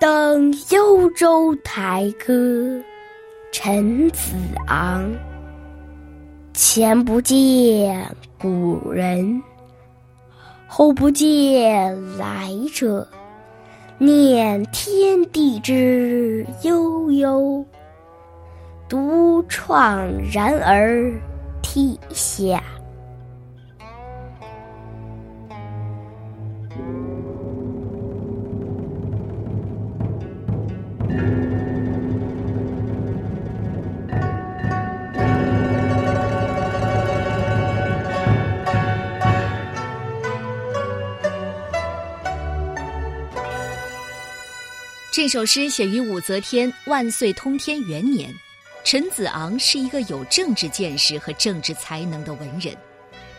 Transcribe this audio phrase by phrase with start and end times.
[0.00, 2.80] 登幽州台歌，
[3.50, 4.32] 陈子
[4.68, 5.04] 昂。
[6.54, 8.06] 前不见
[8.40, 9.42] 古人，
[10.68, 13.08] 后不见来者。
[13.98, 17.64] 念天地之悠悠，
[18.88, 21.12] 独怆然而
[21.60, 22.62] 涕下。
[45.18, 48.32] 这首诗写于武则天万岁通天元年。
[48.84, 52.72] 陈子昂是一个有政治见识和政治才能的文人，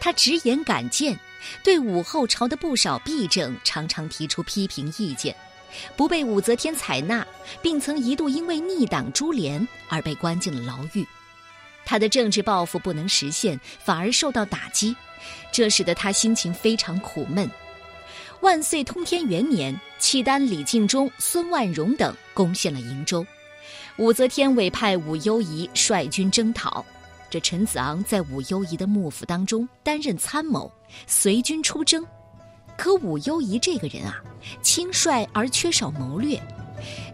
[0.00, 1.16] 他直言敢谏，
[1.62, 5.32] 对武后朝的不少弊政常常提出批评意见，
[5.96, 7.24] 不被武则天采纳，
[7.62, 11.06] 并曾一度因为逆党株连而被关进了牢狱。
[11.84, 14.96] 他的政治抱负不能实现，反而受到打击，
[15.52, 17.48] 这使得他心情非常苦闷。
[18.40, 23.26] 万岁通天元年，契丹李敬忠、孙万荣等攻陷了瀛州，
[23.96, 26.84] 武则天委派武攸宜率军征讨。
[27.28, 30.70] 这陈子昂在武攸宜的幕府当中担任参谋，
[31.06, 32.06] 随军出征。
[32.76, 34.22] 可武攸宜这个人啊，
[34.62, 36.40] 轻率而缺少谋略。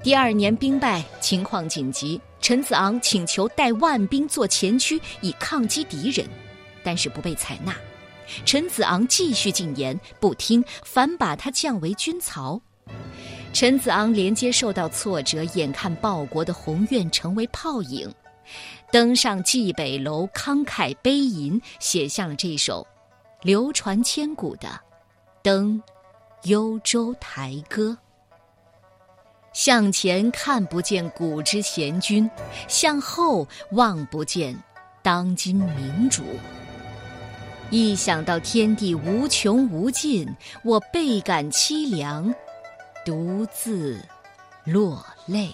[0.02, 6.28] 第二年兵败，情况紧急，陈子昂请求带万兵做前驱，以抗击敌人，
[6.83, 7.75] 但是不被采纳。
[8.44, 12.61] 陈子昂继续进言，不听，反把他降为军曹。
[13.52, 18.13] 陈子昂连接受到挫折，眼看报国的宏愿成为泡影，
[18.90, 22.86] 登上蓟北楼，慷慨悲吟，写下了这首
[23.42, 24.68] 流传千古的
[25.42, 25.80] 《登
[26.45, 27.96] 幽州台歌》。
[29.52, 32.29] 向前看不见古之贤君，
[32.67, 34.61] 向后望不见
[35.01, 36.24] 当今明主。
[37.77, 42.33] 一想到天地无穷无尽，我倍感凄凉，
[43.05, 44.01] 独自
[44.64, 45.52] 落泪。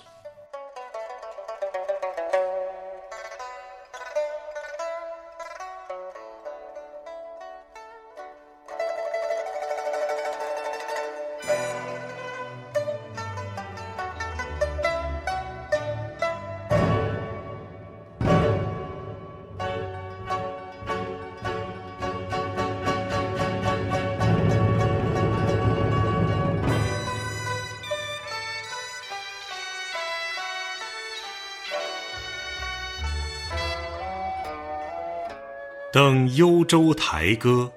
[35.92, 37.68] 登幽州台歌，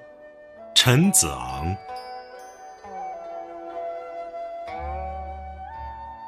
[0.75, 1.75] 陈子昂。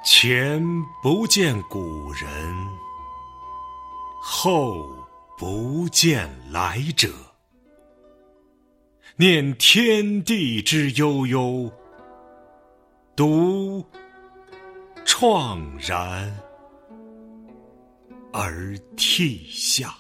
[0.04, 0.60] 前
[1.04, 2.28] 不见古人，
[4.20, 4.90] 后
[5.38, 7.08] 不见来者。
[9.16, 11.72] 念天地之悠悠，
[13.16, 13.86] 独
[15.06, 16.36] 怆然
[18.34, 19.96] 而涕下。